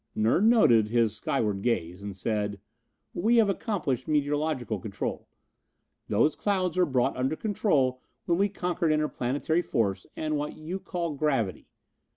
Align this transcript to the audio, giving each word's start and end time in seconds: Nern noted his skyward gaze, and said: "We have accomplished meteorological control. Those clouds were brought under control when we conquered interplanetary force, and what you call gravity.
Nern 0.15 0.49
noted 0.49 0.89
his 0.89 1.15
skyward 1.15 1.61
gaze, 1.61 2.01
and 2.01 2.15
said: 2.17 2.59
"We 3.13 3.35
have 3.35 3.49
accomplished 3.49 4.07
meteorological 4.07 4.79
control. 4.79 5.27
Those 6.07 6.35
clouds 6.35 6.75
were 6.75 6.87
brought 6.87 7.15
under 7.15 7.35
control 7.35 8.01
when 8.25 8.39
we 8.39 8.49
conquered 8.49 8.91
interplanetary 8.91 9.61
force, 9.61 10.07
and 10.15 10.37
what 10.37 10.57
you 10.57 10.79
call 10.79 11.13
gravity. 11.13 11.67